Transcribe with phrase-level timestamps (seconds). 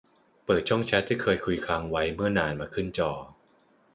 [0.45, 3.11] เปิดช่องแชตที่เคยคุยค้างไว้เมื่อนานมาขึ้นจอ